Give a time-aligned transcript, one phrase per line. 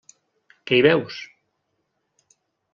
[0.71, 1.21] Què hi veus?